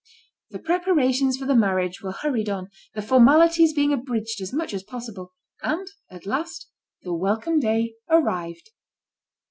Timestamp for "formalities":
3.03-3.71